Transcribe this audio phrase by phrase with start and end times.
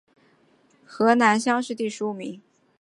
[0.83, 2.41] 河南乡试第十五名。